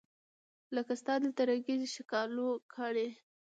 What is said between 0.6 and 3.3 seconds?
لکه ستا دلته رنګینې ښکالو ګانې